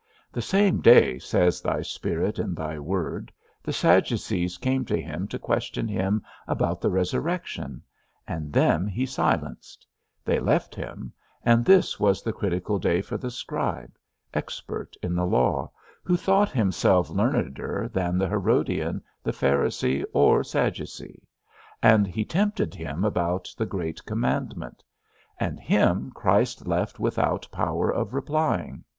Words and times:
The 0.31 0.41
same 0.41 0.79
day, 0.81 1.19
says 1.19 1.61
thy 1.61 1.83
Spirit 1.83 2.39
in 2.39 2.55
thy 2.55 2.79
word, 2.79 3.31
the 3.61 3.71
Sadducees 3.71 4.57
came 4.57 4.83
to 4.85 4.99
him 4.99 5.27
to 5.27 5.37
question 5.37 5.87
him 5.87 6.23
about 6.47 6.81
the 6.81 6.89
resurrection, 6.89 7.83
and 8.27 8.51
them 8.51 8.87
he 8.87 9.05
silenced; 9.05 9.85
they 10.25 10.39
left 10.39 10.73
him, 10.73 11.13
and 11.45 11.63
this 11.63 11.99
was 11.99 12.23
the 12.23 12.33
critical 12.33 12.79
day 12.79 13.03
for 13.03 13.15
the 13.15 13.29
Scribe, 13.29 13.91
expert 14.33 14.95
in 15.03 15.13
the 15.13 15.27
law, 15.27 15.69
who 16.01 16.17
thought 16.17 16.49
himself 16.49 17.09
learneder 17.09 17.87
than 17.93 18.17
the 18.17 18.27
Herodian, 18.27 19.03
the 19.21 19.29
Pharisee, 19.33 20.03
or 20.13 20.43
Sadducee; 20.43 21.27
and 21.83 22.07
he 22.07 22.25
tempted 22.25 22.73
him 22.73 23.03
about 23.05 23.53
the 23.55 23.67
great 23.67 24.03
commandment, 24.05 24.83
and 25.39 25.59
him 25.59 26.09
Christ 26.15 26.65
left 26.65 26.99
without 26.99 27.47
power 27.51 27.91
of 27.93 28.15
replying. 28.15 28.83